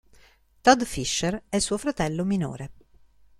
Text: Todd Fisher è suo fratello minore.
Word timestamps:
Todd 0.63 0.81
Fisher 0.83 1.43
è 1.47 1.59
suo 1.59 1.77
fratello 1.77 2.25
minore. 2.25 2.71